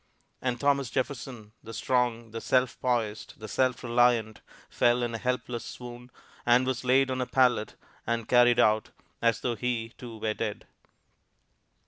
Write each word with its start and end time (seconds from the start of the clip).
And 0.41 0.59
Thomas 0.59 0.89
Jefferson, 0.89 1.51
the 1.63 1.75
strong, 1.75 2.31
the 2.31 2.41
self 2.41 2.81
poised, 2.81 3.35
the 3.37 3.47
self 3.47 3.83
reliant, 3.83 4.41
fell 4.67 5.03
in 5.03 5.13
a 5.13 5.19
helpless 5.19 5.63
swoon, 5.63 6.09
and 6.43 6.65
was 6.65 6.83
laid 6.83 7.11
on 7.11 7.21
a 7.21 7.27
pallet 7.27 7.75
and 8.07 8.27
carried 8.27 8.57
out, 8.59 8.89
as 9.21 9.41
though 9.41 9.53
he, 9.55 9.89
too, 9.99 10.17
were 10.17 10.33
dead. 10.33 10.65